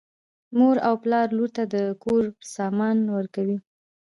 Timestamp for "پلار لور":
1.03-1.49